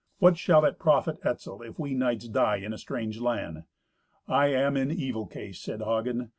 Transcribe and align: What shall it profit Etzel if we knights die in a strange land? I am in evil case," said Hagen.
What 0.17 0.35
shall 0.35 0.65
it 0.65 0.79
profit 0.79 1.19
Etzel 1.23 1.61
if 1.61 1.77
we 1.77 1.93
knights 1.93 2.27
die 2.27 2.55
in 2.55 2.73
a 2.73 2.79
strange 2.79 3.19
land? 3.21 3.65
I 4.27 4.47
am 4.47 4.75
in 4.75 4.89
evil 4.89 5.27
case," 5.27 5.59
said 5.59 5.81
Hagen. 5.83 6.29